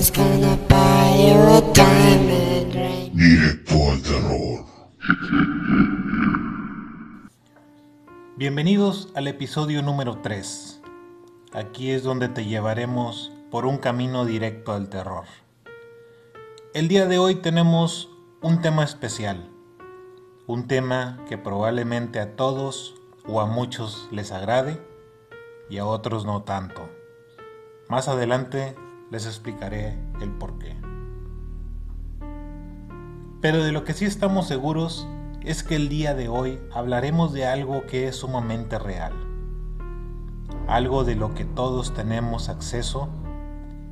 Mama's 0.00 0.12
gonna 0.12 0.56
buy 0.66 1.14
you 1.18 1.36
a 1.36 1.60
diamond 1.74 2.74
ring. 2.74 3.12
Directo 3.12 3.90
al 3.90 4.00
terror. 4.00 4.64
Bienvenidos 8.38 9.08
al 9.14 9.28
episodio 9.28 9.82
número 9.82 10.16
3. 10.22 10.80
Aquí 11.52 11.90
es 11.90 12.02
donde 12.02 12.30
te 12.30 12.46
llevaremos 12.46 13.30
por 13.50 13.66
un 13.66 13.76
camino 13.76 14.24
directo 14.24 14.72
al 14.72 14.88
terror. 14.88 15.24
El 16.72 16.88
día 16.88 17.04
de 17.04 17.18
hoy 17.18 17.34
tenemos 17.34 18.08
un 18.40 18.62
tema 18.62 18.84
especial, 18.84 19.50
un 20.46 20.66
tema 20.66 21.22
que 21.28 21.36
probablemente 21.36 22.20
a 22.20 22.36
todos 22.36 22.94
o 23.26 23.42
a 23.42 23.46
muchos 23.46 24.08
les 24.10 24.32
agrade 24.32 24.80
y 25.68 25.76
a 25.76 25.84
otros 25.84 26.24
no 26.24 26.42
tanto. 26.42 26.88
Más 27.90 28.08
adelante 28.08 28.74
les 29.10 29.26
explicaré 29.26 29.98
el 30.20 30.30
por 30.30 30.58
qué. 30.58 30.76
Pero 33.40 33.62
de 33.64 33.72
lo 33.72 33.84
que 33.84 33.92
sí 33.92 34.04
estamos 34.04 34.46
seguros 34.46 35.08
es 35.42 35.62
que 35.62 35.76
el 35.76 35.88
día 35.88 36.14
de 36.14 36.28
hoy 36.28 36.60
hablaremos 36.72 37.32
de 37.32 37.46
algo 37.46 37.86
que 37.86 38.06
es 38.06 38.16
sumamente 38.16 38.78
real, 38.78 39.14
algo 40.68 41.04
de 41.04 41.16
lo 41.16 41.34
que 41.34 41.44
todos 41.44 41.94
tenemos 41.94 42.48
acceso 42.48 43.08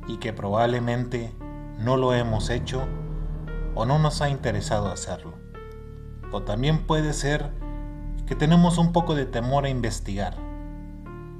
y 0.07 0.17
que 0.17 0.33
probablemente 0.33 1.33
no 1.79 1.97
lo 1.97 2.13
hemos 2.13 2.49
hecho 2.49 2.87
o 3.75 3.85
no 3.85 3.99
nos 3.99 4.21
ha 4.21 4.29
interesado 4.29 4.91
hacerlo. 4.91 5.33
O 6.31 6.43
también 6.43 6.85
puede 6.85 7.13
ser 7.13 7.49
que 8.27 8.35
tenemos 8.35 8.77
un 8.77 8.91
poco 8.91 9.15
de 9.15 9.25
temor 9.25 9.65
a 9.65 9.69
investigar, 9.69 10.35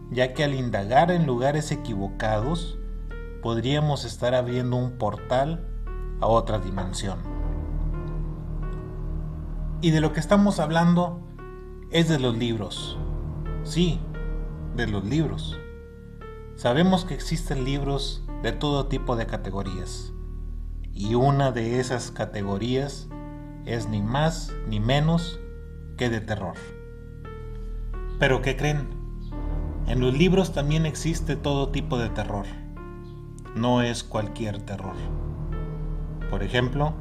ya 0.09 0.33
que 0.33 0.43
al 0.43 0.55
indagar 0.55 1.11
en 1.11 1.27
lugares 1.27 1.71
equivocados 1.71 2.78
podríamos 3.41 4.05
estar 4.05 4.35
abriendo 4.35 4.75
un 4.75 4.97
portal 4.97 5.67
a 6.21 6.27
otra 6.27 6.59
dimensión. 6.59 7.19
Y 9.81 9.91
de 9.91 10.01
lo 10.01 10.11
que 10.13 10.19
estamos 10.19 10.59
hablando 10.59 11.21
es 11.91 12.09
de 12.09 12.19
los 12.19 12.37
libros. 12.37 12.97
Sí, 13.63 13.99
de 14.75 14.87
los 14.87 15.05
libros. 15.05 15.57
Sabemos 16.55 17.05
que 17.05 17.13
existen 17.13 17.63
libros 17.63 18.23
de 18.43 18.51
todo 18.51 18.87
tipo 18.87 19.15
de 19.15 19.25
categorías 19.25 20.13
y 20.93 21.15
una 21.15 21.53
de 21.53 21.79
esas 21.79 22.11
categorías 22.11 23.07
es 23.65 23.87
ni 23.87 24.01
más 24.01 24.53
ni 24.67 24.81
menos 24.81 25.39
que 25.97 26.09
de 26.09 26.19
terror. 26.19 26.55
Pero 28.19 28.41
¿qué 28.41 28.57
creen? 28.57 28.89
En 29.87 30.01
los 30.01 30.13
libros 30.13 30.51
también 30.51 30.85
existe 30.85 31.37
todo 31.37 31.69
tipo 31.69 31.97
de 31.97 32.09
terror. 32.09 32.45
No 33.55 33.81
es 33.81 34.03
cualquier 34.03 34.61
terror. 34.61 34.95
Por 36.29 36.43
ejemplo, 36.43 36.93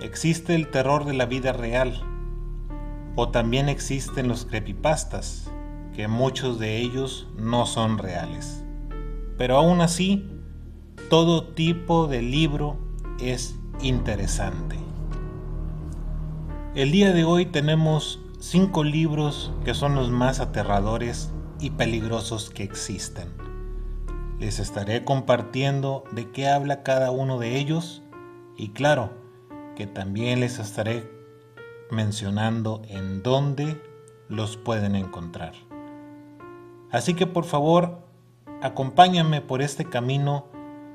existe 0.00 0.54
el 0.54 0.70
terror 0.70 1.04
de 1.04 1.14
la 1.14 1.26
vida 1.26 1.52
real. 1.52 2.02
O 3.16 3.28
también 3.28 3.68
existen 3.68 4.26
los 4.26 4.44
creepypastas, 4.44 5.50
que 5.94 6.08
muchos 6.08 6.58
de 6.58 6.78
ellos 6.78 7.28
no 7.36 7.66
son 7.66 7.98
reales. 7.98 8.64
Pero 9.36 9.56
aún 9.56 9.80
así, 9.80 10.28
todo 11.10 11.48
tipo 11.48 12.06
de 12.06 12.22
libro 12.22 12.78
es 13.20 13.56
interesante. 13.80 14.76
El 16.74 16.90
día 16.90 17.12
de 17.12 17.24
hoy 17.24 17.46
tenemos 17.46 18.20
cinco 18.40 18.82
libros 18.82 19.52
que 19.64 19.74
son 19.74 19.94
los 19.94 20.10
más 20.10 20.40
aterradores 20.40 21.30
y 21.60 21.70
peligrosos 21.70 22.50
que 22.50 22.64
existen. 22.64 23.43
Les 24.44 24.58
estaré 24.58 25.04
compartiendo 25.04 26.04
de 26.12 26.30
qué 26.30 26.48
habla 26.48 26.82
cada 26.82 27.10
uno 27.10 27.38
de 27.38 27.56
ellos 27.56 28.02
y 28.58 28.72
claro 28.72 29.08
que 29.74 29.86
también 29.86 30.40
les 30.40 30.58
estaré 30.58 31.10
mencionando 31.90 32.82
en 32.88 33.22
dónde 33.22 33.80
los 34.28 34.58
pueden 34.58 34.96
encontrar. 34.96 35.54
Así 36.90 37.14
que 37.14 37.26
por 37.26 37.46
favor, 37.46 38.00
acompáñame 38.60 39.40
por 39.40 39.62
este 39.62 39.86
camino 39.86 40.44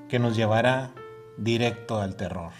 que 0.09 0.19
nos 0.19 0.35
llevará 0.35 0.91
directo 1.35 1.99
al 1.99 2.15
terror. 2.17 2.51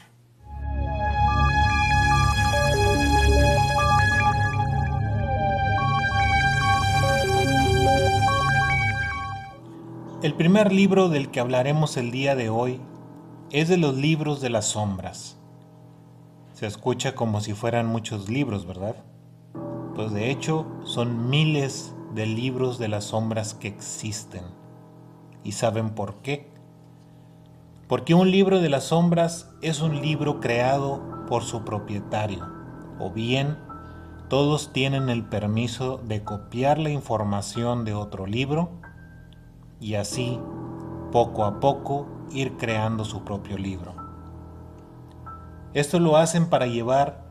El 10.22 10.34
primer 10.34 10.74
libro 10.74 11.08
del 11.08 11.32
que 11.32 11.40
hablaremos 11.40 11.96
el 11.96 12.12
día 12.12 12.36
de 12.36 12.50
hoy 12.50 12.82
es 13.52 13.70
de 13.70 13.78
los 13.78 13.96
libros 13.96 14.42
de 14.42 14.50
las 14.50 14.66
sombras. 14.66 15.38
Se 16.52 16.68
escucha 16.68 17.16
como 17.16 17.40
si 17.40 17.54
fueran 17.54 17.86
muchos 17.86 18.28
libros, 18.28 18.68
¿verdad? 18.68 18.98
Pues 19.96 20.12
de 20.12 20.30
hecho 20.30 20.68
son 20.84 21.30
miles 21.30 21.96
de 22.14 22.26
libros 22.26 22.80
de 22.80 22.90
las 22.90 23.06
sombras 23.06 23.54
que 23.54 23.70
existen. 23.70 24.44
¿Y 25.46 25.54
saben 25.54 25.92
por 25.92 26.16
qué? 26.16 26.50
Porque 27.88 28.14
un 28.14 28.30
libro 28.30 28.60
de 28.60 28.68
las 28.68 28.88
sombras 28.88 29.50
es 29.62 29.80
un 29.80 30.02
libro 30.02 30.42
creado 30.42 31.02
por 31.30 31.44
su 31.44 31.64
propietario, 31.64 32.46
o 33.00 33.10
bien 33.10 33.58
todos 34.28 34.74
tienen 34.74 35.08
el 35.08 35.24
permiso 35.24 35.98
de 35.98 36.26
copiar 36.26 36.78
la 36.78 36.90
información 36.90 37.86
de 37.86 37.94
otro 37.94 38.26
libro 38.26 38.70
y 39.80 39.96
así, 39.96 40.40
poco 41.12 41.46
a 41.46 41.60
poco, 41.60 42.08
ir 42.32 42.58
creando 42.58 43.06
su 43.06 43.24
propio 43.24 43.58
libro. 43.58 43.94
Esto 45.74 46.00
lo 46.00 46.18
hacen 46.18 46.50
para 46.50 46.68
llevar 46.68 47.26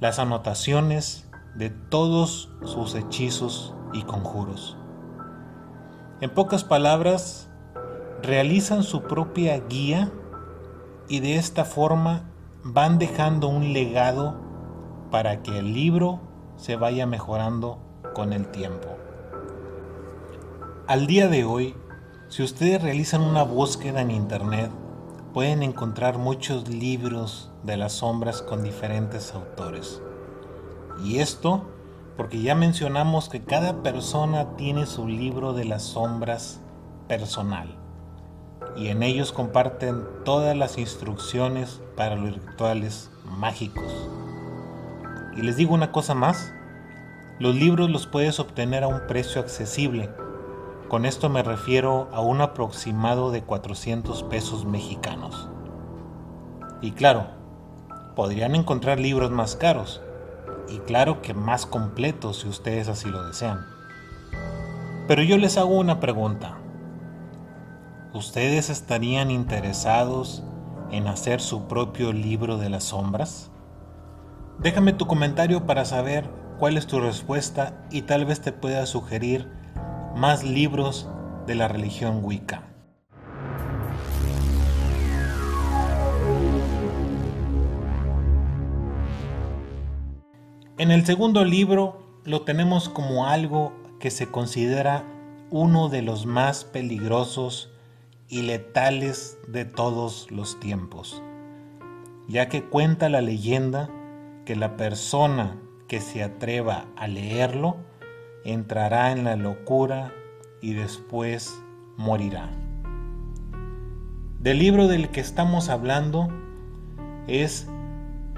las 0.00 0.18
anotaciones 0.18 1.28
de 1.54 1.70
todos 1.70 2.50
sus 2.64 2.94
hechizos 2.94 3.74
y 3.92 4.02
conjuros. 4.02 4.76
En 6.20 6.30
pocas 6.30 6.64
palabras, 6.64 7.50
realizan 8.22 8.82
su 8.82 9.02
propia 9.02 9.58
guía 9.58 10.10
y 11.08 11.20
de 11.20 11.36
esta 11.36 11.64
forma 11.64 12.24
van 12.62 12.98
dejando 12.98 13.48
un 13.48 13.72
legado 13.72 14.36
para 15.10 15.42
que 15.42 15.58
el 15.58 15.72
libro 15.74 16.20
se 16.56 16.76
vaya 16.76 17.06
mejorando 17.06 17.78
con 18.14 18.32
el 18.32 18.46
tiempo. 18.48 18.88
Al 20.86 21.06
día 21.06 21.28
de 21.28 21.44
hoy, 21.44 21.74
si 22.30 22.44
ustedes 22.44 22.80
realizan 22.80 23.22
una 23.22 23.42
búsqueda 23.42 24.00
en 24.00 24.12
internet, 24.12 24.70
pueden 25.34 25.64
encontrar 25.64 26.16
muchos 26.16 26.68
libros 26.68 27.50
de 27.64 27.76
las 27.76 27.94
sombras 27.94 28.40
con 28.40 28.62
diferentes 28.62 29.34
autores. 29.34 30.00
Y 31.04 31.18
esto 31.18 31.64
porque 32.16 32.40
ya 32.40 32.54
mencionamos 32.54 33.28
que 33.28 33.42
cada 33.42 33.82
persona 33.82 34.56
tiene 34.56 34.86
su 34.86 35.08
libro 35.08 35.54
de 35.54 35.64
las 35.64 35.82
sombras 35.82 36.60
personal 37.08 37.76
y 38.76 38.88
en 38.88 39.02
ellos 39.02 39.32
comparten 39.32 40.04
todas 40.24 40.56
las 40.56 40.78
instrucciones 40.78 41.80
para 41.96 42.14
los 42.14 42.34
rituales 42.34 43.10
mágicos. 43.24 44.08
Y 45.36 45.42
les 45.42 45.56
digo 45.56 45.74
una 45.74 45.90
cosa 45.90 46.14
más, 46.14 46.52
los 47.40 47.56
libros 47.56 47.90
los 47.90 48.06
puedes 48.06 48.38
obtener 48.38 48.84
a 48.84 48.88
un 48.88 49.08
precio 49.08 49.40
accesible. 49.40 50.10
Con 50.90 51.06
esto 51.06 51.28
me 51.28 51.44
refiero 51.44 52.08
a 52.12 52.20
un 52.20 52.40
aproximado 52.40 53.30
de 53.30 53.44
400 53.44 54.24
pesos 54.24 54.64
mexicanos. 54.64 55.48
Y 56.82 56.90
claro, 56.90 57.28
podrían 58.16 58.56
encontrar 58.56 58.98
libros 58.98 59.30
más 59.30 59.54
caros, 59.54 60.02
y 60.68 60.78
claro 60.78 61.22
que 61.22 61.32
más 61.32 61.64
completos 61.64 62.40
si 62.40 62.48
ustedes 62.48 62.88
así 62.88 63.08
lo 63.08 63.24
desean. 63.24 63.64
Pero 65.06 65.22
yo 65.22 65.38
les 65.38 65.58
hago 65.58 65.78
una 65.78 66.00
pregunta. 66.00 66.58
¿Ustedes 68.12 68.68
estarían 68.68 69.30
interesados 69.30 70.42
en 70.90 71.06
hacer 71.06 71.40
su 71.40 71.68
propio 71.68 72.12
libro 72.12 72.58
de 72.58 72.68
las 72.68 72.82
sombras? 72.82 73.52
Déjame 74.58 74.92
tu 74.92 75.06
comentario 75.06 75.66
para 75.66 75.84
saber 75.84 76.28
cuál 76.58 76.76
es 76.76 76.88
tu 76.88 76.98
respuesta 76.98 77.74
y 77.92 78.02
tal 78.02 78.24
vez 78.24 78.40
te 78.40 78.50
pueda 78.50 78.86
sugerir 78.86 79.59
más 80.14 80.44
libros 80.44 81.08
de 81.46 81.54
la 81.54 81.68
religión 81.68 82.20
Wicca. 82.22 82.64
En 90.78 90.90
el 90.90 91.04
segundo 91.04 91.44
libro 91.44 92.06
lo 92.24 92.42
tenemos 92.42 92.88
como 92.88 93.26
algo 93.26 93.72
que 93.98 94.10
se 94.10 94.30
considera 94.30 95.04
uno 95.50 95.88
de 95.88 96.02
los 96.02 96.26
más 96.26 96.64
peligrosos 96.64 97.70
y 98.28 98.42
letales 98.42 99.38
de 99.48 99.64
todos 99.64 100.30
los 100.30 100.58
tiempos, 100.60 101.22
ya 102.28 102.48
que 102.48 102.64
cuenta 102.64 103.08
la 103.08 103.20
leyenda 103.20 103.90
que 104.46 104.56
la 104.56 104.76
persona 104.76 105.60
que 105.86 106.00
se 106.00 106.22
atreva 106.22 106.86
a 106.96 107.08
leerlo 107.08 107.76
entrará 108.44 109.12
en 109.12 109.24
la 109.24 109.36
locura 109.36 110.12
y 110.60 110.74
después 110.74 111.60
morirá. 111.96 112.50
Del 114.38 114.58
libro 114.58 114.88
del 114.88 115.10
que 115.10 115.20
estamos 115.20 115.68
hablando 115.68 116.28
es 117.26 117.68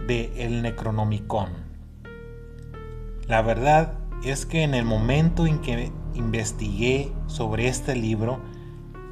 de 0.07 0.33
El 0.37 0.63
Necronomicon. 0.63 1.51
La 3.29 3.43
verdad 3.43 3.99
es 4.25 4.47
que 4.47 4.63
en 4.63 4.75
el 4.75 4.85
momento 4.85 5.47
en 5.47 5.61
que 5.61 5.93
investigué 6.15 7.13
sobre 7.27 7.69
este 7.69 7.95
libro, 7.95 8.41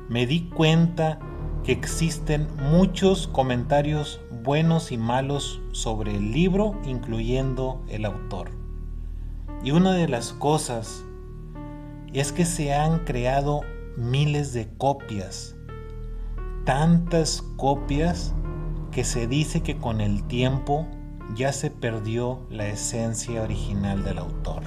me 0.08 0.26
di 0.26 0.48
cuenta 0.50 1.18
que 1.64 1.72
existen 1.72 2.48
muchos 2.56 3.28
comentarios 3.28 4.20
buenos 4.42 4.92
y 4.92 4.98
malos 4.98 5.60
sobre 5.72 6.16
el 6.16 6.32
libro, 6.32 6.74
incluyendo 6.84 7.82
el 7.88 8.04
autor. 8.04 8.59
Y 9.62 9.72
una 9.72 9.92
de 9.92 10.08
las 10.08 10.32
cosas 10.32 11.04
es 12.12 12.32
que 12.32 12.44
se 12.44 12.74
han 12.74 13.00
creado 13.00 13.60
miles 13.96 14.52
de 14.54 14.68
copias, 14.78 15.54
tantas 16.64 17.42
copias 17.56 18.34
que 18.90 19.04
se 19.04 19.26
dice 19.26 19.62
que 19.62 19.76
con 19.76 20.00
el 20.00 20.26
tiempo 20.26 20.86
ya 21.34 21.52
se 21.52 21.70
perdió 21.70 22.40
la 22.50 22.68
esencia 22.68 23.42
original 23.42 24.02
del 24.02 24.18
autor. 24.18 24.62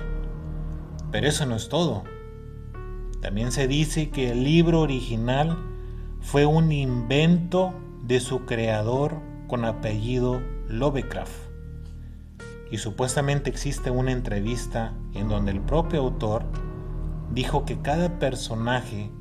Pero 1.12 1.28
eso 1.28 1.46
no 1.46 1.56
es 1.56 1.70
todo. 1.70 2.04
También 3.22 3.52
se 3.52 3.68
dice 3.68 4.10
que 4.10 4.32
el 4.32 4.44
libro 4.44 4.82
original 4.82 5.58
fue 6.22 6.46
un 6.46 6.72
invento 6.72 7.74
de 8.04 8.20
su 8.20 8.46
creador 8.46 9.20
con 9.48 9.66
apellido 9.66 10.42
Lovecraft. 10.68 11.53
Y 12.74 12.80
supuestamente 12.80 13.52
existe 13.52 13.92
una 13.92 14.12
entrevista 14.12 14.94
en 15.14 15.30
donde 15.30 15.52
el 15.52 15.62
propio 15.62 16.00
autor 16.00 16.44
dijo 17.32 17.66
que 17.66 17.80
cada 17.84 18.18
personaje, 18.18 19.12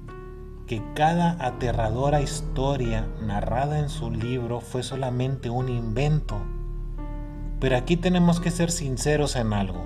que 0.67 0.83
cada 0.95 1.33
aterradora 1.39 2.23
historia 2.23 3.07
narrada 3.21 3.79
en 3.79 3.91
su 3.91 4.11
libro 4.11 4.63
fue 4.63 4.83
solamente 4.83 5.51
un 5.51 5.69
invento. 5.69 6.39
Pero 7.61 7.77
aquí 7.77 7.99
tenemos 7.99 8.41
que 8.41 8.51
ser 8.51 8.71
sinceros 8.71 9.37
en 9.37 9.53
algo. 9.53 9.85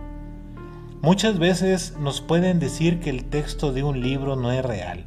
Muchas 1.03 1.41
veces 1.41 1.97
nos 1.99 2.21
pueden 2.21 2.61
decir 2.61 3.01
que 3.01 3.11
el 3.11 3.25
texto 3.25 3.73
de 3.73 3.83
un 3.83 4.01
libro 4.01 4.37
no 4.37 4.53
es 4.53 4.65
real, 4.65 5.07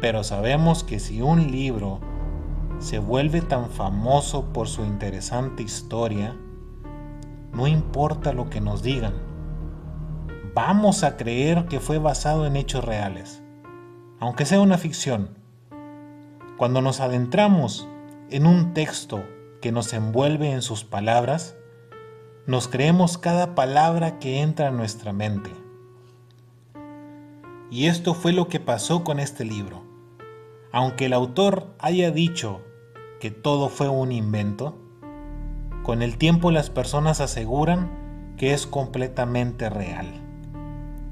pero 0.00 0.24
sabemos 0.24 0.84
que 0.84 0.98
si 0.98 1.20
un 1.20 1.52
libro 1.52 2.00
se 2.78 2.98
vuelve 2.98 3.42
tan 3.42 3.68
famoso 3.68 4.54
por 4.54 4.68
su 4.68 4.86
interesante 4.86 5.62
historia, 5.62 6.34
no 7.52 7.66
importa 7.66 8.32
lo 8.32 8.48
que 8.50 8.60
nos 8.60 8.82
digan, 8.82 9.14
vamos 10.54 11.04
a 11.04 11.16
creer 11.16 11.66
que 11.66 11.80
fue 11.80 11.98
basado 11.98 12.46
en 12.46 12.56
hechos 12.56 12.84
reales, 12.84 13.42
aunque 14.20 14.46
sea 14.46 14.60
una 14.60 14.78
ficción. 14.78 15.30
Cuando 16.56 16.80
nos 16.80 17.00
adentramos 17.00 17.88
en 18.30 18.46
un 18.46 18.72
texto 18.74 19.24
que 19.60 19.72
nos 19.72 19.92
envuelve 19.92 20.50
en 20.50 20.62
sus 20.62 20.84
palabras, 20.84 21.56
nos 22.46 22.68
creemos 22.68 23.18
cada 23.18 23.54
palabra 23.54 24.18
que 24.18 24.40
entra 24.40 24.68
en 24.68 24.76
nuestra 24.76 25.12
mente. 25.12 25.50
Y 27.70 27.86
esto 27.86 28.14
fue 28.14 28.32
lo 28.32 28.48
que 28.48 28.60
pasó 28.60 29.04
con 29.04 29.20
este 29.20 29.44
libro. 29.44 29.82
Aunque 30.72 31.06
el 31.06 31.12
autor 31.12 31.74
haya 31.78 32.10
dicho 32.10 32.60
que 33.20 33.30
todo 33.30 33.68
fue 33.68 33.88
un 33.88 34.10
invento, 34.12 34.81
con 35.82 36.02
el 36.02 36.16
tiempo 36.16 36.50
las 36.50 36.70
personas 36.70 37.20
aseguran 37.20 38.34
que 38.36 38.52
es 38.52 38.66
completamente 38.66 39.68
real. 39.68 40.06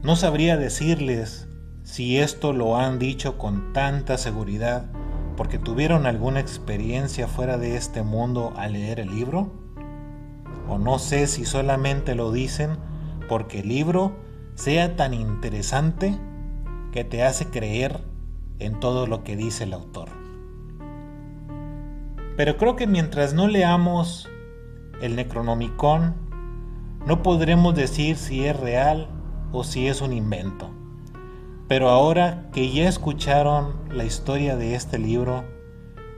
No 0.03 0.17
sabría 0.17 0.57
decirles 0.57 1.49
si 1.83 2.19
esto 2.19 2.53
lo 2.53 2.77
han 2.77 2.99
dicho 2.99 3.37
con 3.37 3.73
tanta 3.73 4.17
seguridad 4.17 4.87
porque 5.37 5.59
tuvieron 5.59 6.07
alguna 6.07 6.41
experiencia 6.41 7.27
fuera 7.27 7.59
de 7.59 7.77
este 7.77 8.03
mundo 8.03 8.53
al 8.57 8.75
leer 8.75 9.01
el 9.01 9.11
libro, 9.15 9.53
o 10.69 10.79
no 10.79 10.99
sé 10.99 11.27
si 11.27 11.45
solamente 11.45 12.15
lo 12.15 12.31
dicen 12.31 12.77
porque 13.29 13.61
el 13.61 13.69
libro 13.69 14.13
sea 14.55 14.97
tan 14.97 15.15
interesante 15.15 16.17
que 16.93 17.05
te 17.05 17.23
hace 17.23 17.47
creer 17.47 18.01
en 18.59 18.79
todo 18.81 19.07
lo 19.07 19.25
que 19.25 19.37
dice 19.37 19.65
el 19.65 19.73
autor. 19.73 20.11
Pero 22.37 22.57
creo 22.57 22.77
que 22.77 22.87
mientras 22.87 23.35
no 23.35 23.49
leamos 23.49 24.29
el 25.01 25.17
Necronomicon, 25.17 26.15
no 27.07 27.23
podremos 27.23 27.75
decir 27.75 28.17
si 28.17 28.45
es 28.45 28.59
real 28.59 29.09
o 29.53 29.65
si 29.65 29.87
es 29.87 30.01
un 30.01 30.13
invento. 30.13 30.71
Pero 31.69 31.89
ahora 31.89 32.49
que 32.53 32.71
ya 32.71 32.89
escucharon 32.89 33.75
la 33.91 34.05
historia 34.05 34.57
de 34.57 34.75
este 34.75 34.99
libro, 34.99 35.45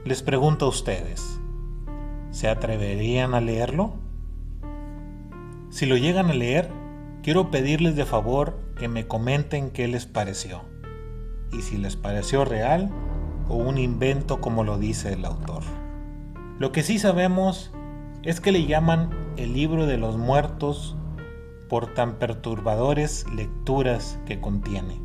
les 0.03 0.23
pregunto 0.23 0.65
a 0.65 0.69
ustedes, 0.69 1.39
¿se 2.31 2.49
atreverían 2.49 3.33
a 3.33 3.41
leerlo? 3.41 3.93
Si 5.69 5.85
lo 5.85 5.95
llegan 5.95 6.29
a 6.29 6.33
leer, 6.33 6.69
quiero 7.21 7.51
pedirles 7.51 7.95
de 7.95 8.05
favor 8.05 8.59
que 8.77 8.87
me 8.87 9.07
comenten 9.07 9.71
qué 9.71 9.87
les 9.87 10.05
pareció 10.05 10.61
y 11.51 11.61
si 11.61 11.77
les 11.77 11.95
pareció 11.95 12.45
real 12.45 12.89
o 13.47 13.55
un 13.55 13.77
invento 13.77 14.41
como 14.41 14.63
lo 14.63 14.77
dice 14.77 15.13
el 15.13 15.25
autor. 15.25 15.63
Lo 16.59 16.71
que 16.71 16.83
sí 16.83 16.99
sabemos 16.99 17.71
es 18.23 18.39
que 18.39 18.51
le 18.51 18.65
llaman 18.65 19.09
el 19.37 19.53
libro 19.53 19.85
de 19.85 19.97
los 19.97 20.17
muertos 20.17 20.95
por 21.67 21.93
tan 21.93 22.19
perturbadores 22.19 23.25
lecturas 23.35 24.19
que 24.25 24.39
contiene. 24.39 25.01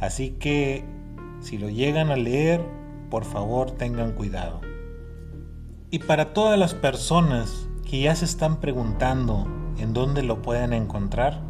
Así 0.00 0.30
que 0.30 0.84
si 1.40 1.58
lo 1.58 1.68
llegan 1.68 2.10
a 2.10 2.16
leer, 2.16 2.60
por 3.10 3.24
favor 3.24 3.70
tengan 3.70 4.12
cuidado. 4.12 4.60
Y 5.90 6.00
para 6.00 6.32
todas 6.32 6.58
las 6.58 6.74
personas 6.74 7.68
que 7.88 8.00
ya 8.00 8.14
se 8.16 8.24
están 8.24 8.60
preguntando 8.60 9.46
en 9.78 9.92
dónde 9.92 10.22
lo 10.22 10.42
pueden 10.42 10.72
encontrar, 10.72 11.42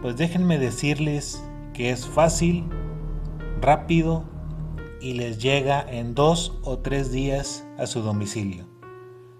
pues 0.00 0.16
déjenme 0.16 0.58
decirles 0.58 1.42
que 1.74 1.90
es 1.90 2.06
fácil, 2.06 2.64
rápido 3.60 4.24
y 5.00 5.14
les 5.14 5.38
llega 5.38 5.84
en 5.86 6.14
dos 6.14 6.58
o 6.62 6.78
tres 6.78 7.10
días 7.10 7.66
a 7.76 7.86
su 7.86 8.00
domicilio. 8.02 8.75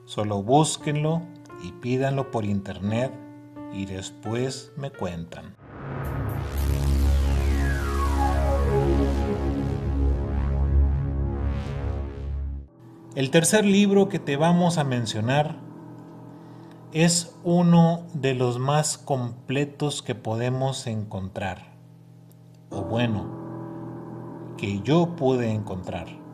Solo 0.06 0.40
búsquenlo 0.40 1.20
y 1.64 1.72
pídanlo 1.72 2.30
por 2.30 2.44
internet 2.44 3.12
y 3.72 3.86
después 3.86 4.72
me 4.76 4.90
cuentan. 4.92 5.56
El 13.16 13.30
tercer 13.32 13.64
libro 13.64 14.08
que 14.08 14.20
te 14.20 14.36
vamos 14.36 14.78
a 14.78 14.84
mencionar 14.84 15.56
es 16.92 17.36
uno 17.42 18.06
de 18.14 18.34
los 18.34 18.60
más 18.60 18.98
completos 18.98 20.02
que 20.02 20.14
podemos 20.14 20.86
encontrar. 20.86 21.72
O 22.70 22.82
bueno, 22.82 24.54
que 24.56 24.80
yo 24.82 25.16
pude 25.16 25.50
encontrar. 25.50 26.25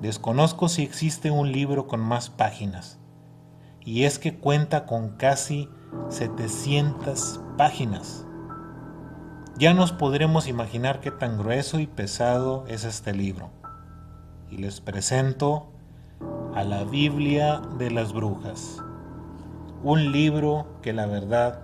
Desconozco 0.00 0.68
si 0.68 0.84
existe 0.84 1.32
un 1.32 1.50
libro 1.50 1.88
con 1.88 1.98
más 2.00 2.30
páginas, 2.30 2.98
y 3.84 4.04
es 4.04 4.20
que 4.20 4.38
cuenta 4.38 4.86
con 4.86 5.16
casi 5.16 5.68
700 6.08 7.40
páginas. 7.56 8.24
Ya 9.58 9.74
nos 9.74 9.90
podremos 9.90 10.46
imaginar 10.46 11.00
qué 11.00 11.10
tan 11.10 11.36
grueso 11.36 11.80
y 11.80 11.88
pesado 11.88 12.64
es 12.68 12.84
este 12.84 13.12
libro. 13.12 13.50
Y 14.50 14.58
les 14.58 14.80
presento 14.80 15.72
a 16.54 16.62
la 16.62 16.84
Biblia 16.84 17.60
de 17.76 17.90
las 17.90 18.12
Brujas, 18.12 18.80
un 19.82 20.12
libro 20.12 20.78
que 20.80 20.92
la 20.92 21.06
verdad 21.06 21.62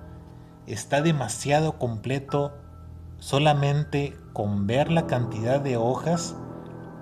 está 0.67 1.03
demasiado 1.03 1.79
completo 1.79 2.53
solamente 3.19 4.17
con 4.33 4.67
ver 4.67 4.91
la 4.91 5.07
cantidad 5.07 5.61
de 5.61 5.77
hojas 5.77 6.37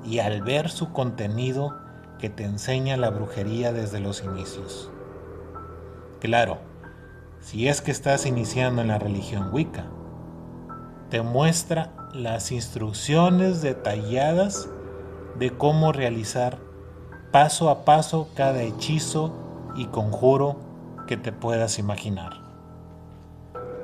y 0.05 0.19
al 0.19 0.43
ver 0.43 0.69
su 0.69 0.93
contenido 0.93 1.77
que 2.19 2.31
te 2.31 2.45
enseña 2.45 2.97
la 2.97 3.11
brujería 3.11 3.73
desde 3.73 4.01
los 4.01 4.23
inicios. 4.23 4.91
Claro, 6.21 6.59
si 7.41 7.69
es 7.69 7.81
que 7.81 7.91
estás 7.91 8.27
iniciando 8.27 8.83
en 8.83 8.89
la 8.89 8.99
religión 8.99 9.51
Wicca, 9.53 9.87
te 11.11 11.23
muestra 11.23 11.93
las 12.15 12.53
instrucciones 12.53 13.61
detalladas 13.61 14.69
de 15.39 15.51
cómo 15.51 15.93
realizar 15.93 16.59
paso 17.33 17.71
a 17.71 17.85
paso 17.85 18.29
cada 18.37 18.63
hechizo 18.63 19.33
y 19.75 19.87
conjuro 19.87 20.57
que 21.07 21.17
te 21.17 21.33
puedas 21.33 21.79
imaginar. 21.79 22.43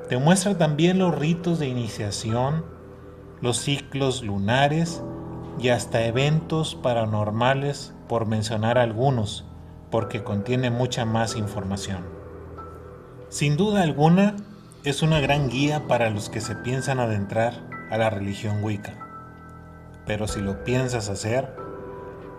Te 0.07 0.17
muestra 0.17 0.57
también 0.57 0.97
los 0.99 1.13
ritos 1.13 1.59
de 1.59 1.67
iniciación, 1.67 2.63
los 3.41 3.57
ciclos 3.57 4.23
lunares 4.23 5.03
y 5.59 5.69
hasta 5.69 6.05
eventos 6.05 6.75
paranormales, 6.75 7.93
por 8.07 8.25
mencionar 8.25 8.77
algunos, 8.77 9.45
porque 9.91 10.23
contiene 10.23 10.71
mucha 10.71 11.05
más 11.05 11.35
información. 11.35 12.05
Sin 13.27 13.57
duda 13.57 13.83
alguna, 13.83 14.37
es 14.85 15.01
una 15.01 15.19
gran 15.19 15.49
guía 15.49 15.87
para 15.87 16.09
los 16.09 16.29
que 16.29 16.39
se 16.39 16.55
piensan 16.55 16.99
adentrar 17.01 17.53
a 17.91 17.97
la 17.97 18.09
religión 18.09 18.63
Wicca. 18.63 18.93
Pero 20.05 20.27
si 20.27 20.39
lo 20.39 20.63
piensas 20.63 21.09
hacer, 21.09 21.53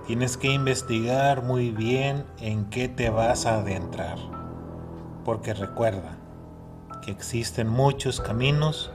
tienes 0.07 0.39
que 0.39 0.49
investigar 0.49 1.43
muy 1.43 1.71
bien 1.71 2.25
en 2.41 2.65
qué 2.71 2.89
te 2.89 3.11
vas 3.11 3.45
a 3.45 3.57
adentrar. 3.57 4.19
Porque 5.25 5.53
recuerda 5.53 6.17
que 7.05 7.11
existen 7.11 7.69
muchos 7.69 8.21
caminos 8.21 8.91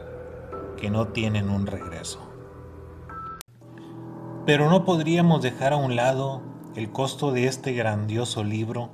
que 0.77 0.89
no 0.89 1.09
tienen 1.09 1.49
un 1.49 1.67
regreso. 1.67 2.24
Pero 4.45 4.69
no 4.69 4.85
podríamos 4.85 5.41
dejar 5.41 5.73
a 5.73 5.77
un 5.77 5.95
lado 5.95 6.43
el 6.75 6.91
costo 6.91 7.31
de 7.31 7.47
este 7.47 7.73
grandioso 7.73 8.43
libro, 8.43 8.91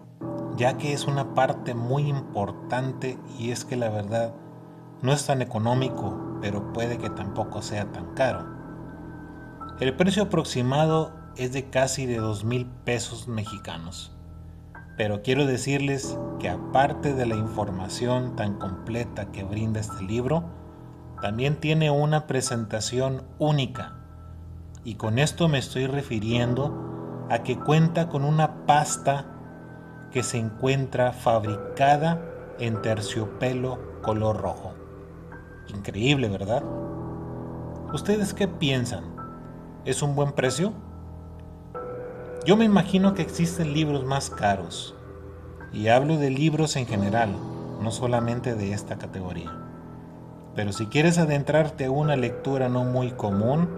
ya 0.55 0.77
que 0.77 0.93
es 0.93 1.08
una 1.08 1.34
parte 1.34 1.74
muy 1.74 2.08
importante 2.08 3.17
y 3.38 3.51
es 3.51 3.65
que 3.65 3.75
la 3.75 3.89
verdad 3.89 4.34
no 5.01 5.12
es 5.12 5.25
tan 5.25 5.41
económico, 5.41 6.38
pero 6.39 6.72
puede 6.72 6.98
que 6.98 7.10
tampoco 7.10 7.62
sea 7.62 7.91
tan 7.91 8.13
caro. 8.13 8.46
El 9.81 9.93
precio 9.98 10.24
aproximado 10.24 11.12
es 11.36 11.51
de 11.51 11.70
casi 11.70 12.05
de 12.05 12.17
dos 12.17 12.46
mil 12.46 12.65
pesos 12.86 13.27
mexicanos. 13.27 14.15
Pero 14.96 15.22
quiero 15.22 15.46
decirles 15.46 16.17
que 16.39 16.48
aparte 16.48 17.13
de 17.13 17.25
la 17.25 17.36
información 17.36 18.38
tan 18.38 18.58
completa 18.58 19.31
que 19.34 19.43
brinda 19.43 19.81
este 19.81 20.01
libro, 20.03 20.46
también 21.22 21.58
tiene 21.58 21.91
una 21.91 22.25
presentación 22.25 23.24
única. 23.38 24.00
Y 24.83 24.95
con 24.95 25.19
esto 25.19 25.47
me 25.47 25.59
estoy 25.59 25.85
refiriendo 25.85 27.27
a 27.29 27.43
que 27.43 27.57
cuenta 27.57 28.09
con 28.09 28.23
una 28.23 28.65
pasta 28.65 29.25
que 30.11 30.23
se 30.23 30.38
encuentra 30.38 31.13
fabricada 31.13 32.21
en 32.59 32.81
terciopelo 32.81 34.01
color 34.01 34.41
rojo. 34.41 34.73
Increíble, 35.67 36.29
¿verdad? 36.29 36.63
¿Ustedes 37.93 38.33
qué 38.33 38.47
piensan? 38.47 39.03
¿Es 39.85 40.01
un 40.01 40.15
buen 40.15 40.33
precio? 40.33 40.73
Yo 42.45 42.57
me 42.57 42.65
imagino 42.65 43.13
que 43.13 43.21
existen 43.21 43.73
libros 43.73 44.03
más 44.03 44.29
caros. 44.29 44.95
Y 45.71 45.88
hablo 45.88 46.17
de 46.17 46.31
libros 46.31 46.75
en 46.75 46.88
general, 46.88 47.29
no 47.81 47.91
solamente 47.91 48.55
de 48.55 48.73
esta 48.73 48.97
categoría. 48.97 49.51
Pero 50.55 50.73
si 50.73 50.88
quieres 50.88 51.17
adentrarte 51.17 51.85
a 51.85 51.91
una 51.91 52.15
lectura 52.15 52.67
no 52.67 52.83
muy 52.83 53.11
común, 53.11 53.69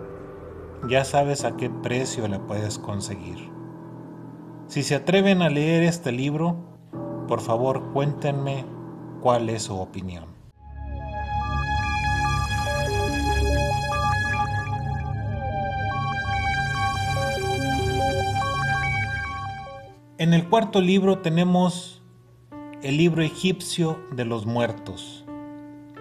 ya 0.87 1.05
sabes 1.05 1.45
a 1.45 1.55
qué 1.55 1.69
precio 1.69 2.27
la 2.27 2.39
puedes 2.45 2.77
conseguir. 2.77 3.51
Si 4.67 4.83
se 4.83 4.95
atreven 4.95 5.41
a 5.41 5.49
leer 5.49 5.83
este 5.83 6.11
libro, 6.11 6.57
por 7.27 7.41
favor 7.41 7.91
cuéntenme 7.93 8.65
cuál 9.21 9.49
es 9.49 9.63
su 9.63 9.77
opinión. 9.77 10.25
En 20.17 20.33
el 20.33 20.47
cuarto 20.47 20.79
libro 20.79 21.19
tenemos 21.19 22.01
el 22.81 22.97
libro 22.97 23.23
egipcio 23.23 23.99
de 24.11 24.25
los 24.25 24.45
muertos. 24.45 25.25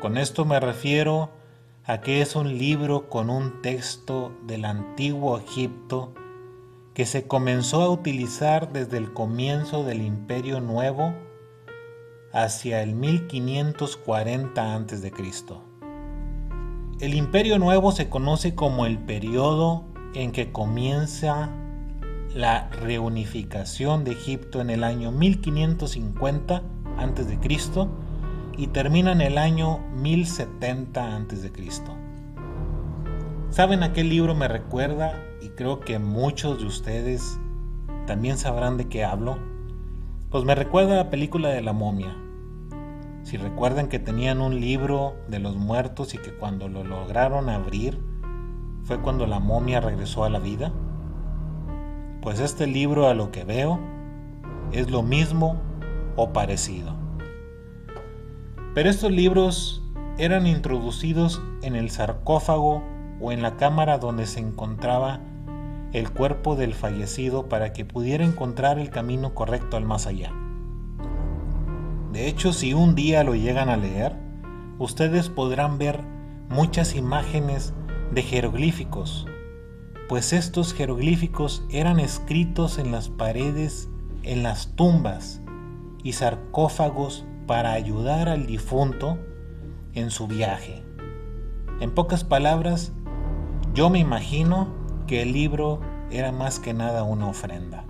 Con 0.00 0.16
esto 0.16 0.44
me 0.44 0.60
refiero 0.60 1.30
a 1.84 1.94
es 1.94 2.36
un 2.36 2.58
libro 2.58 3.08
con 3.08 3.28
un 3.28 3.60
texto 3.60 4.32
del 4.46 4.64
antiguo 4.64 5.38
Egipto 5.38 6.14
que 6.94 7.06
se 7.06 7.26
comenzó 7.26 7.82
a 7.82 7.90
utilizar 7.90 8.72
desde 8.72 8.98
el 8.98 9.12
comienzo 9.12 9.82
del 9.82 10.02
Imperio 10.02 10.60
Nuevo 10.60 11.12
hacia 12.32 12.82
el 12.84 12.94
1540 12.94 14.74
a.C. 14.76 15.12
El 17.00 17.14
Imperio 17.14 17.58
Nuevo 17.58 17.90
se 17.90 18.08
conoce 18.08 18.54
como 18.54 18.86
el 18.86 18.98
periodo 18.98 19.84
en 20.14 20.30
que 20.30 20.52
comienza 20.52 21.50
la 22.32 22.68
reunificación 22.70 24.04
de 24.04 24.12
Egipto 24.12 24.60
en 24.60 24.70
el 24.70 24.84
año 24.84 25.10
1550 25.10 26.62
a.C. 26.98 27.38
y 28.56 28.68
termina 28.68 29.12
en 29.12 29.20
el 29.20 29.38
año 29.38 29.78
1070 29.94 31.16
a.C. 31.16 31.52
¿Saben 33.50 33.82
a 33.82 33.92
qué 33.92 34.04
libro 34.04 34.34
me 34.34 34.48
recuerda? 34.48 35.14
Y 35.40 35.50
creo 35.50 35.80
que 35.80 35.98
muchos 35.98 36.58
de 36.60 36.66
ustedes 36.66 37.38
también 38.06 38.38
sabrán 38.38 38.76
de 38.76 38.88
qué 38.88 39.04
hablo. 39.04 39.38
Pues 40.30 40.44
me 40.44 40.54
recuerda 40.54 40.94
a 40.94 41.04
la 41.04 41.10
película 41.10 41.50
de 41.50 41.62
la 41.62 41.72
momia. 41.72 42.16
Si 43.22 43.36
recuerdan 43.36 43.88
que 43.88 43.98
tenían 43.98 44.40
un 44.40 44.60
libro 44.60 45.14
de 45.28 45.38
los 45.38 45.56
muertos 45.56 46.14
y 46.14 46.18
que 46.18 46.32
cuando 46.32 46.68
lo 46.68 46.84
lograron 46.84 47.48
abrir 47.48 48.00
fue 48.84 49.00
cuando 49.00 49.26
la 49.26 49.38
momia 49.38 49.80
regresó 49.80 50.24
a 50.24 50.30
la 50.30 50.38
vida. 50.38 50.72
Pues 52.20 52.40
este 52.40 52.66
libro 52.66 53.08
a 53.08 53.14
lo 53.14 53.30
que 53.30 53.44
veo 53.44 53.78
es 54.72 54.90
lo 54.90 55.02
mismo 55.02 55.60
o 56.16 56.32
parecido. 56.32 57.01
Pero 58.74 58.88
estos 58.88 59.10
libros 59.10 59.82
eran 60.18 60.46
introducidos 60.46 61.42
en 61.62 61.76
el 61.76 61.90
sarcófago 61.90 62.82
o 63.20 63.32
en 63.32 63.42
la 63.42 63.56
cámara 63.56 63.98
donde 63.98 64.26
se 64.26 64.40
encontraba 64.40 65.20
el 65.92 66.10
cuerpo 66.10 66.56
del 66.56 66.74
fallecido 66.74 67.48
para 67.48 67.72
que 67.72 67.84
pudiera 67.84 68.24
encontrar 68.24 68.78
el 68.78 68.90
camino 68.90 69.34
correcto 69.34 69.76
al 69.76 69.84
más 69.84 70.06
allá. 70.06 70.32
De 72.12 72.28
hecho, 72.28 72.52
si 72.52 72.72
un 72.74 72.94
día 72.94 73.24
lo 73.24 73.34
llegan 73.34 73.68
a 73.68 73.76
leer, 73.76 74.16
ustedes 74.78 75.28
podrán 75.28 75.78
ver 75.78 76.00
muchas 76.48 76.94
imágenes 76.94 77.74
de 78.12 78.22
jeroglíficos, 78.22 79.26
pues 80.08 80.32
estos 80.32 80.74
jeroglíficos 80.74 81.64
eran 81.70 82.00
escritos 82.00 82.78
en 82.78 82.92
las 82.92 83.08
paredes, 83.08 83.88
en 84.22 84.42
las 84.42 84.74
tumbas 84.76 85.40
y 86.02 86.12
sarcófagos 86.12 87.24
para 87.52 87.72
ayudar 87.72 88.30
al 88.30 88.46
difunto 88.46 89.18
en 89.92 90.10
su 90.10 90.26
viaje. 90.26 90.82
En 91.80 91.90
pocas 91.90 92.24
palabras, 92.24 92.92
yo 93.74 93.90
me 93.90 93.98
imagino 93.98 94.68
que 95.06 95.20
el 95.20 95.34
libro 95.34 95.78
era 96.10 96.32
más 96.32 96.58
que 96.58 96.72
nada 96.72 97.02
una 97.02 97.28
ofrenda. 97.28 97.84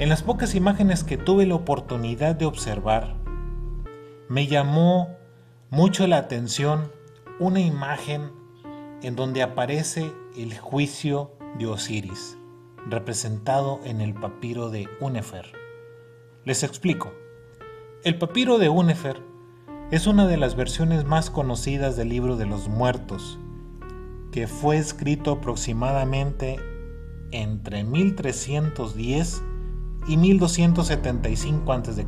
En 0.00 0.08
las 0.08 0.24
pocas 0.24 0.56
imágenes 0.56 1.04
que 1.04 1.16
tuve 1.16 1.46
la 1.46 1.54
oportunidad 1.54 2.34
de 2.34 2.44
observar, 2.44 3.14
me 4.28 4.48
llamó 4.48 5.16
mucho 5.70 6.08
la 6.08 6.16
atención 6.16 6.90
una 7.38 7.60
imagen 7.60 8.32
en 9.00 9.14
donde 9.14 9.44
aparece 9.44 10.10
el 10.36 10.58
juicio 10.58 11.36
de 11.56 11.68
Osiris, 11.68 12.36
representado 12.88 13.78
en 13.84 14.00
el 14.00 14.12
papiro 14.12 14.70
de 14.70 14.88
Unefer. 14.98 15.52
Les 16.44 16.64
explico. 16.64 17.12
El 18.04 18.16
papiro 18.16 18.58
de 18.58 18.68
Unefer 18.68 19.20
es 19.90 20.06
una 20.06 20.28
de 20.28 20.36
las 20.36 20.54
versiones 20.54 21.04
más 21.04 21.30
conocidas 21.30 21.96
del 21.96 22.10
libro 22.10 22.36
de 22.36 22.46
los 22.46 22.68
muertos 22.68 23.40
que 24.30 24.46
fue 24.46 24.76
escrito 24.76 25.32
aproximadamente 25.32 26.60
entre 27.32 27.82
1310 27.82 29.42
y 30.06 30.16
1275 30.16 31.72
a.C. 31.72 32.06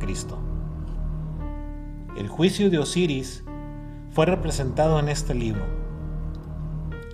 El 2.17 2.29
juicio 2.29 2.69
de 2.69 2.79
Osiris 2.79 3.43
fue 4.11 4.25
representado 4.25 4.97
en 4.97 5.09
este 5.09 5.33
libro, 5.33 5.65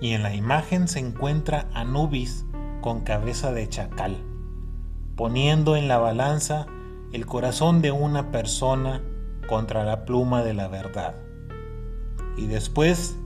y 0.01 0.11
en 0.11 0.21
la 0.21 0.35
imagen 0.35 0.87
se 0.87 0.99
encuentra 0.99 1.67
Anubis 1.73 2.45
con 2.81 3.01
cabeza 3.01 3.51
de 3.53 3.67
chacal, 3.67 4.17
poniendo 5.15 5.75
en 5.75 5.87
la 5.87 5.97
balanza 5.97 6.67
el 7.11 7.25
corazón 7.25 7.81
de 7.81 7.91
una 7.91 8.31
persona 8.31 9.01
contra 9.47 9.83
la 9.83 10.05
pluma 10.05 10.43
de 10.43 10.53
la 10.53 10.67
verdad. 10.67 11.15
Y 12.35 12.47
después 12.47 13.17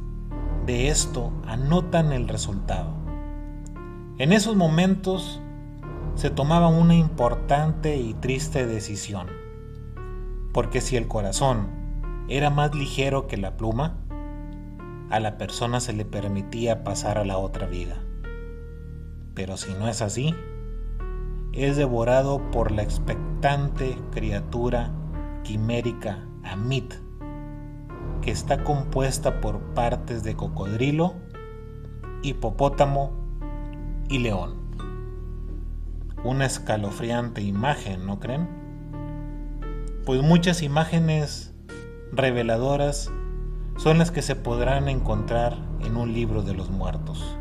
de 0.66 0.90
esto 0.90 1.34
anotan 1.48 2.12
el 2.12 2.28
resultado. 2.28 2.94
En 4.18 4.34
esos 4.34 4.56
momentos 4.56 5.42
se 6.16 6.30
tomaba 6.30 6.68
una 6.68 6.94
importante 6.94 7.98
y 7.98 8.14
triste 8.14 8.68
decisión, 8.68 9.28
porque 10.54 10.82
si 10.82 10.96
el 10.96 11.08
corazón 11.08 11.70
era 12.28 12.50
más 12.50 12.76
ligero 12.76 13.28
que 13.28 13.38
la 13.38 13.58
pluma, 13.58 13.98
a 15.10 15.20
la 15.20 15.38
persona 15.38 15.80
se 15.80 15.94
le 15.94 16.06
permitía 16.06 16.84
pasar 16.84 17.18
a 17.18 17.26
la 17.26 17.38
otra 17.38 17.66
vida. 17.66 17.98
Pero 19.34 19.58
si 19.58 19.74
no 19.74 19.88
es 19.88 20.02
así, 20.02 20.36
es 21.54 21.78
devorado 21.78 22.52
por 22.52 22.72
la 22.72 22.84
expectante 22.84 23.98
criatura 24.12 24.92
quimérica 25.44 26.26
Amit, 26.44 26.94
que 28.22 28.32
está 28.32 28.64
compuesta 28.64 29.42
por 29.42 29.60
partes 29.74 30.24
de 30.24 30.36
cocodrilo, 30.36 31.16
hipopótamo 32.22 33.12
y 34.10 34.20
león. 34.20 34.56
Una 36.24 36.46
escalofriante 36.46 37.42
imagen, 37.42 38.06
¿no 38.06 38.20
creen? 38.20 38.62
pues 40.06 40.22
muchas 40.24 40.64
imágenes 40.64 41.54
reveladoras 42.12 43.12
son 43.78 43.98
las 43.98 44.12
que 44.12 44.22
se 44.22 44.36
podrán 44.36 44.90
encontrar 44.90 45.58
en 45.82 45.96
un 45.96 46.14
libro 46.14 46.42
de 46.42 46.54
los 46.54 46.70
muertos. 46.70 47.38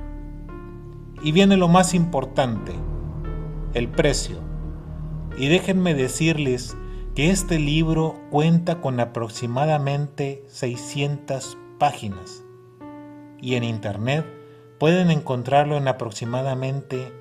Y 1.22 1.32
viene 1.32 1.56
lo 1.56 1.68
más 1.68 1.94
importante, 1.94 2.72
el 3.74 3.88
precio. 3.88 4.38
Y 5.36 5.48
déjenme 5.48 5.94
decirles 5.94 6.76
que 7.14 7.30
este 7.30 7.58
libro 7.58 8.20
cuenta 8.30 8.80
con 8.80 9.00
aproximadamente 9.00 10.44
600 10.48 11.56
páginas 11.78 12.44
y 13.40 13.54
en 13.54 13.64
internet 13.64 14.26
pueden 14.78 15.10
encontrarlo 15.10 15.76
en 15.76 15.88
aproximadamente 15.88 17.12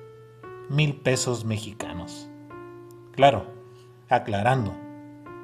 mil 0.68 0.96
pesos 0.96 1.44
mexicanos. 1.44 2.28
Claro, 3.12 3.46
aclarando, 4.08 4.74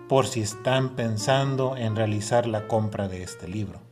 por 0.08 0.26
si 0.26 0.40
están 0.40 0.96
pensando 0.96 1.76
en 1.76 1.96
realizar 1.96 2.46
la 2.46 2.68
compra 2.68 3.08
de 3.08 3.22
este 3.22 3.48
libro. 3.48 3.85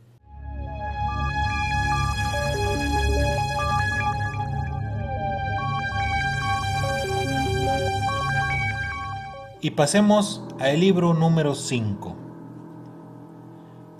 Y 9.65 9.71
pasemos 9.71 10.43
al 10.59 10.79
libro 10.79 11.15
número 11.15 11.55
5. 11.55 12.15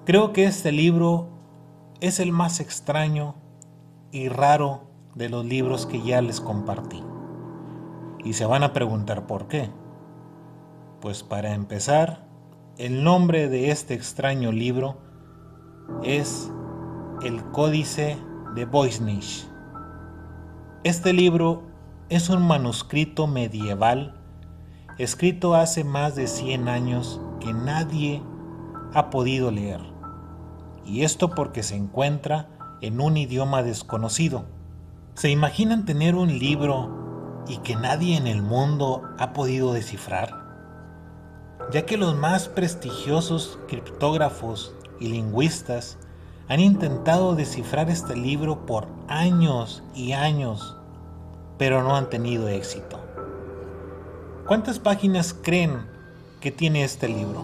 Creo 0.06 0.32
que 0.32 0.44
este 0.44 0.72
libro 0.72 1.28
es 2.02 2.20
el 2.20 2.32
más 2.32 2.60
extraño 2.60 3.34
y 4.12 4.30
raro 4.30 4.84
de 5.16 5.28
los 5.28 5.44
libros 5.44 5.88
que 5.88 6.04
ya 6.04 6.22
les 6.22 6.40
compartí. 6.40 7.02
Y 8.24 8.34
se 8.34 8.46
van 8.46 8.62
a 8.62 8.74
preguntar 8.74 9.26
por 9.26 9.48
qué. 9.48 9.72
Pues 11.02 11.24
para 11.24 11.56
empezar, 11.56 12.28
el 12.78 13.04
nombre 13.04 13.50
de 13.50 13.72
este 13.72 13.96
extraño 13.96 14.52
libro 14.52 15.00
es 16.04 16.52
El 17.24 17.44
Códice 17.44 18.20
de 18.54 18.66
Voynich. 18.66 19.48
Este 20.84 21.12
libro 21.12 21.64
es 22.10 22.30
un 22.30 22.46
manuscrito 22.46 23.26
medieval 23.26 24.25
escrito 24.98 25.56
hace 25.56 25.84
más 25.84 26.16
de 26.16 26.28
100 26.28 26.70
años 26.70 27.20
que 27.40 27.54
nadie 27.54 28.22
ha 28.94 29.10
podido 29.10 29.52
leer. 29.52 29.82
Y 30.86 31.04
esto 31.04 31.32
porque 31.32 31.64
se 31.64 31.76
encuentra 31.76 32.48
en 32.82 33.02
un 33.02 33.18
idioma 33.18 33.64
desconocido. 33.64 34.46
¿Se 35.16 35.30
imaginan 35.30 35.86
tener 35.86 36.16
un 36.16 36.40
libro 36.40 37.44
y 37.48 37.58
que 37.58 37.76
nadie 37.76 38.16
en 38.16 38.28
el 38.28 38.42
mundo 38.42 39.04
ha 39.18 39.34
podido 39.34 39.74
descifrar? 39.74 40.46
Ya 41.72 41.86
que 41.86 41.98
los 41.98 42.16
más 42.16 42.48
prestigiosos 42.48 43.60
criptógrafos 43.68 44.76
y 45.00 45.08
lingüistas 45.08 45.98
han 46.48 46.60
intentado 46.60 47.36
descifrar 47.36 47.90
este 47.90 48.16
libro 48.16 48.66
por 48.66 48.88
años 49.08 49.84
y 49.96 50.12
años, 50.14 50.78
pero 51.58 51.84
no 51.84 51.96
han 51.96 52.10
tenido 52.10 52.48
éxito. 52.48 53.05
¿Cuántas 54.48 54.78
páginas 54.78 55.34
creen 55.34 55.88
que 56.40 56.52
tiene 56.52 56.84
este 56.84 57.08
libro? 57.08 57.44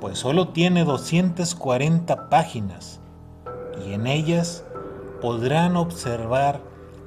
Pues 0.00 0.20
solo 0.20 0.50
tiene 0.50 0.84
240 0.84 2.28
páginas 2.28 3.00
y 3.84 3.92
en 3.92 4.06
ellas 4.06 4.62
podrán 5.20 5.76
observar 5.76 6.60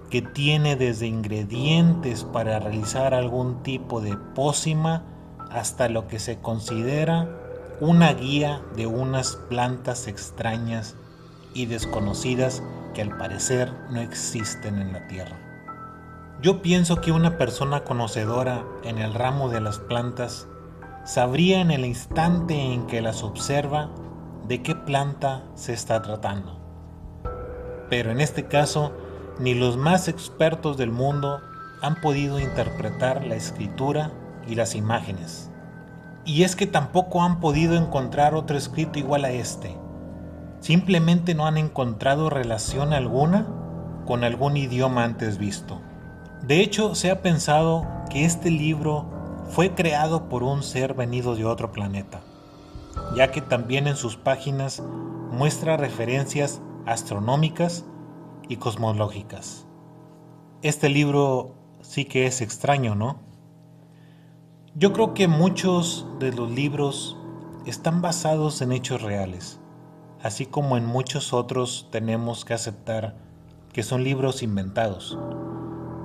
que 0.09 0.21
tiene 0.21 0.75
desde 0.75 1.07
ingredientes 1.07 2.25
para 2.25 2.59
realizar 2.59 3.13
algún 3.13 3.63
tipo 3.63 4.01
de 4.01 4.17
pócima 4.17 5.03
hasta 5.49 5.87
lo 5.87 6.09
que 6.09 6.19
se 6.19 6.39
considera 6.39 7.29
una 7.79 8.11
guía 8.11 8.61
de 8.75 8.85
unas 8.85 9.37
plantas 9.47 10.09
extrañas 10.09 10.97
y 11.53 11.67
desconocidas 11.67 12.61
que 12.93 13.01
al 13.01 13.17
parecer 13.17 13.71
no 13.91 14.01
existen 14.01 14.81
en 14.81 14.91
la 14.91 15.07
Tierra. 15.07 15.46
Yo 16.39 16.61
pienso 16.61 17.01
que 17.01 17.11
una 17.11 17.39
persona 17.39 17.83
conocedora 17.83 18.63
en 18.83 18.99
el 18.99 19.15
ramo 19.15 19.49
de 19.49 19.59
las 19.59 19.79
plantas 19.79 20.47
sabría 21.03 21.61
en 21.61 21.71
el 21.71 21.83
instante 21.83 22.73
en 22.73 22.85
que 22.85 23.01
las 23.01 23.23
observa 23.23 23.89
de 24.47 24.61
qué 24.61 24.75
planta 24.75 25.45
se 25.55 25.73
está 25.73 26.03
tratando. 26.03 26.59
Pero 27.89 28.11
en 28.11 28.21
este 28.21 28.45
caso, 28.45 28.91
ni 29.39 29.55
los 29.55 29.77
más 29.77 30.07
expertos 30.07 30.77
del 30.77 30.91
mundo 30.91 31.41
han 31.81 31.99
podido 32.01 32.39
interpretar 32.39 33.25
la 33.25 33.35
escritura 33.35 34.11
y 34.47 34.53
las 34.53 34.75
imágenes. 34.75 35.49
Y 36.23 36.43
es 36.43 36.55
que 36.55 36.67
tampoco 36.67 37.23
han 37.23 37.39
podido 37.39 37.75
encontrar 37.75 38.35
otro 38.35 38.57
escrito 38.57 38.99
igual 38.99 39.25
a 39.25 39.31
este. 39.31 39.75
Simplemente 40.59 41.33
no 41.33 41.47
han 41.47 41.57
encontrado 41.57 42.29
relación 42.29 42.93
alguna 42.93 43.47
con 44.05 44.23
algún 44.23 44.55
idioma 44.55 45.03
antes 45.03 45.39
visto. 45.39 45.81
De 46.47 46.61
hecho, 46.61 46.95
se 46.95 47.11
ha 47.11 47.21
pensado 47.21 47.85
que 48.09 48.23
este 48.23 48.49
libro 48.49 49.03
fue 49.49 49.75
creado 49.75 50.29
por 50.29 50.43
un 50.43 50.63
ser 50.63 50.93
venido 50.93 51.35
de 51.35 51.43
otro 51.43 51.73
planeta, 51.73 52.21
ya 53.17 53.31
que 53.31 53.41
también 53.41 53.85
en 53.85 53.97
sus 53.97 54.15
páginas 54.15 54.81
muestra 55.29 55.75
referencias 55.75 56.61
astronómicas 56.85 57.83
y 58.47 58.55
cosmológicas. 58.55 59.67
Este 60.61 60.87
libro 60.87 61.53
sí 61.81 62.05
que 62.05 62.27
es 62.27 62.39
extraño, 62.39 62.95
¿no? 62.95 63.19
Yo 64.73 64.93
creo 64.93 65.13
que 65.13 65.27
muchos 65.27 66.07
de 66.17 66.31
los 66.31 66.49
libros 66.49 67.17
están 67.65 68.01
basados 68.01 68.61
en 68.61 68.71
hechos 68.71 69.01
reales, 69.01 69.59
así 70.23 70.45
como 70.45 70.77
en 70.77 70.85
muchos 70.85 71.33
otros 71.33 71.89
tenemos 71.91 72.45
que 72.45 72.53
aceptar 72.53 73.17
que 73.73 73.83
son 73.83 74.05
libros 74.05 74.43
inventados 74.43 75.17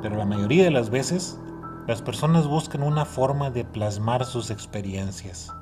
pero 0.03 0.17
la 0.17 0.27
mayoría 0.27 0.65
de 0.65 0.71
las 0.71 0.91
veces 0.91 1.39
las 1.87 2.03
personas 2.03 2.47
buscan 2.47 2.83
una 2.83 3.05
forma 3.05 3.51
de 3.51 3.65
plasmar 3.65 4.25
sus 4.25 4.51
experiencias 4.51 5.53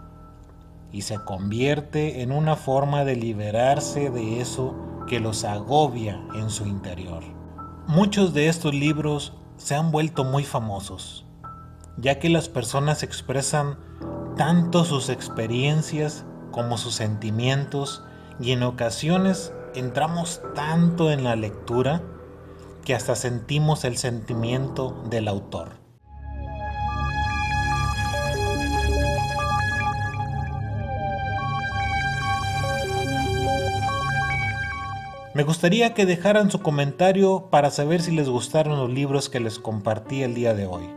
y 0.92 1.02
se 1.02 1.18
convierte 1.20 2.22
en 2.22 2.32
una 2.32 2.56
forma 2.56 3.04
de 3.04 3.16
liberarse 3.16 4.10
de 4.10 4.40
eso 4.40 4.74
que 5.06 5.20
los 5.20 5.44
agobia 5.44 6.20
en 6.34 6.50
su 6.50 6.66
interior. 6.66 7.22
Muchos 7.86 8.34
de 8.34 8.48
estos 8.48 8.74
libros 8.74 9.34
se 9.56 9.74
han 9.74 9.92
vuelto 9.92 10.24
muy 10.24 10.44
famosos, 10.44 11.24
ya 11.96 12.18
que 12.18 12.28
las 12.28 12.48
personas 12.48 13.02
expresan 13.02 13.78
tanto 14.36 14.84
sus 14.84 15.08
experiencias 15.08 16.24
como 16.50 16.78
sus 16.78 16.94
sentimientos 16.94 18.02
y 18.40 18.52
en 18.52 18.62
ocasiones 18.62 19.52
entramos 19.74 20.40
tanto 20.54 21.10
en 21.10 21.24
la 21.24 21.36
lectura 21.36 22.02
que 22.80 22.94
hasta 22.94 23.16
sentimos 23.16 23.84
el 23.84 23.96
sentimiento 23.96 25.02
del 25.08 25.28
autor. 25.28 25.80
Me 35.32 35.44
gustaría 35.44 35.94
que 35.94 36.06
dejaran 36.06 36.50
su 36.50 36.60
comentario 36.60 37.48
para 37.50 37.70
saber 37.70 38.02
si 38.02 38.10
les 38.10 38.28
gustaron 38.28 38.78
los 38.78 38.90
libros 38.90 39.28
que 39.28 39.40
les 39.40 39.58
compartí 39.58 40.22
el 40.22 40.34
día 40.34 40.54
de 40.54 40.66
hoy 40.66 40.90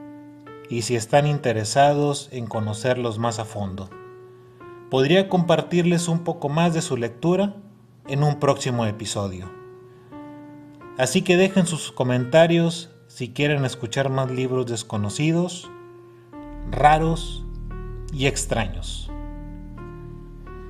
y 0.69 0.81
si 0.81 0.95
están 0.95 1.27
interesados 1.27 2.29
en 2.31 2.47
conocerlos 2.47 3.19
más 3.19 3.37
a 3.37 3.45
fondo. 3.45 3.89
Podría 4.89 5.29
compartirles 5.29 6.07
un 6.07 6.23
poco 6.23 6.49
más 6.49 6.73
de 6.73 6.81
su 6.81 6.97
lectura 6.97 7.55
en 8.07 8.23
un 8.23 8.39
próximo 8.39 8.85
episodio. 8.85 9.62
Así 10.97 11.23
que 11.23 11.37
dejen 11.37 11.65
sus 11.65 11.91
comentarios 11.91 12.91
si 13.07 13.33
quieren 13.33 13.65
escuchar 13.65 14.09
más 14.09 14.29
libros 14.29 14.67
desconocidos, 14.67 15.71
raros 16.69 17.43
y 18.13 18.27
extraños. 18.27 19.09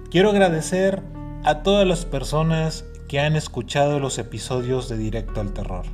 Quiero 0.09 0.29
agradecer 0.29 1.03
a 1.43 1.61
todas 1.61 1.85
las 1.85 2.05
personas 2.05 2.85
que 3.09 3.19
han 3.19 3.35
escuchado 3.35 3.99
los 3.99 4.17
episodios 4.17 4.87
de 4.87 4.97
Directo 4.97 5.41
al 5.41 5.51
Terror. 5.51 5.85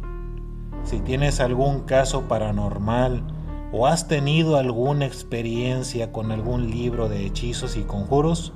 Si 0.83 0.99
tienes 0.99 1.39
algún 1.39 1.81
caso 1.85 2.27
paranormal 2.27 3.23
o 3.71 3.87
has 3.87 4.07
tenido 4.07 4.57
alguna 4.57 5.05
experiencia 5.05 6.11
con 6.11 6.31
algún 6.31 6.69
libro 6.69 7.09
de 7.09 7.25
hechizos 7.25 7.77
y 7.77 7.81
conjuros, 7.81 8.53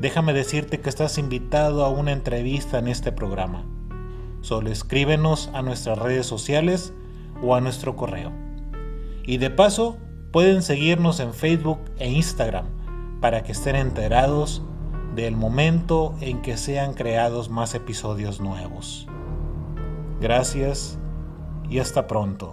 déjame 0.00 0.32
decirte 0.32 0.80
que 0.80 0.88
estás 0.88 1.16
invitado 1.16 1.84
a 1.84 1.90
una 1.90 2.10
entrevista 2.10 2.78
en 2.78 2.88
este 2.88 3.12
programa. 3.12 3.64
Solo 4.40 4.70
escríbenos 4.70 5.50
a 5.52 5.62
nuestras 5.62 5.98
redes 5.98 6.26
sociales 6.26 6.92
o 7.42 7.54
a 7.54 7.60
nuestro 7.60 7.96
correo. 7.96 8.32
Y 9.24 9.38
de 9.38 9.50
paso, 9.50 9.98
pueden 10.30 10.62
seguirnos 10.62 11.20
en 11.20 11.34
Facebook 11.34 11.80
e 11.98 12.10
Instagram 12.10 12.66
para 13.20 13.42
que 13.42 13.52
estén 13.52 13.76
enterados 13.76 14.62
del 15.14 15.36
momento 15.36 16.14
en 16.20 16.42
que 16.42 16.56
sean 16.56 16.92
creados 16.92 17.48
más 17.48 17.74
episodios 17.74 18.40
nuevos. 18.40 19.06
Gracias 20.20 20.98
y 21.68 21.78
hasta 21.78 22.06
pronto. 22.06 22.52